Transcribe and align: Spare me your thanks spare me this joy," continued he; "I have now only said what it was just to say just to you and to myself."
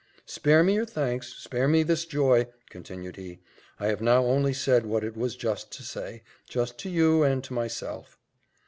Spare 0.25 0.63
me 0.63 0.73
your 0.73 0.85
thanks 0.87 1.27
spare 1.31 1.67
me 1.67 1.83
this 1.83 2.05
joy," 2.05 2.47
continued 2.71 3.17
he; 3.17 3.37
"I 3.79 3.85
have 3.89 4.01
now 4.01 4.25
only 4.25 4.51
said 4.51 4.87
what 4.87 5.03
it 5.03 5.15
was 5.15 5.35
just 5.35 5.71
to 5.73 5.83
say 5.83 6.23
just 6.49 6.79
to 6.79 6.89
you 6.89 7.21
and 7.21 7.43
to 7.43 7.53
myself." 7.53 8.17